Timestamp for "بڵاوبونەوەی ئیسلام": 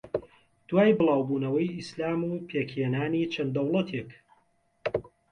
0.99-2.19